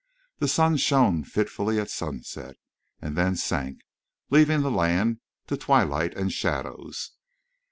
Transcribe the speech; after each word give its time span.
The 0.39 0.47
sun 0.47 0.77
shone 0.77 1.23
fitfully 1.23 1.79
at 1.79 1.91
sunset, 1.91 2.55
and 3.03 3.15
then 3.15 3.35
sank, 3.35 3.81
leaving 4.31 4.61
the 4.61 4.71
land 4.71 5.19
to 5.45 5.55
twilight 5.55 6.15
and 6.15 6.33
shadows. 6.33 7.11